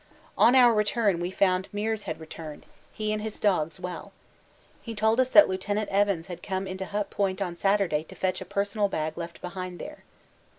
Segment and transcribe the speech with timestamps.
[0.35, 4.11] On our return we found Meares had returned; he and the dogs well.
[4.81, 8.41] He told us that (Lieut.) Evans had come into Hut Point on Saturday to fetch
[8.41, 10.03] a personal bag left behind there.